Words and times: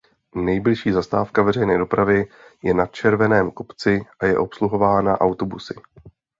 Nejbližší 0.35 0.91
zastávka 0.91 1.41
veřejné 1.43 1.77
dopravy 1.77 2.27
je 2.63 2.73
na 2.73 2.85
Červeném 2.85 3.51
kopci 3.51 4.01
a 4.19 4.25
je 4.25 4.37
obsluhována 4.37 5.21
autobusy. 5.21 5.73